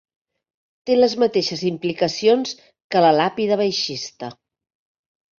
[0.89, 2.53] Té les mateixes implicacions
[2.95, 4.31] que la Làpida baixista.